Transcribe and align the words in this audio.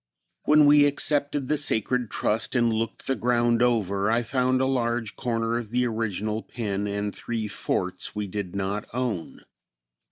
When 0.45 0.65
we 0.65 0.87
accepted 0.87 1.47
the 1.47 1.59
sacred 1.59 2.09
trust 2.09 2.55
and 2.55 2.73
looked 2.73 3.05
the 3.05 3.15
ground 3.15 3.61
over, 3.61 4.09
I 4.09 4.23
found 4.23 4.59
a 4.59 4.65
large 4.65 5.15
corner 5.15 5.59
of 5.59 5.69
the 5.69 5.85
original 5.85 6.41
pen 6.41 6.87
and 6.87 7.15
three 7.15 7.47
forts 7.47 8.15
we 8.15 8.25
did 8.25 8.55
not 8.55 8.85
own. 8.95 9.41